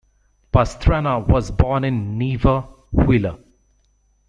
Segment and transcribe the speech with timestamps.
[0.51, 3.37] Pastrana was born in Neiva, Huila.